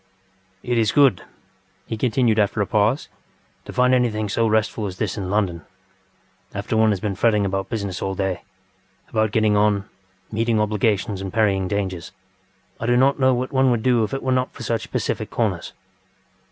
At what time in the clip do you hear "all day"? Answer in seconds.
8.01-8.41